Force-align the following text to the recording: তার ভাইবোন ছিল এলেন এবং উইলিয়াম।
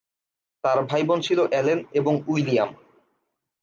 তার 0.63 0.77
ভাইবোন 0.83 1.19
ছিল 1.21 1.39
এলেন 1.51 1.79
এবং 1.93 2.13
উইলিয়াম। 2.27 2.69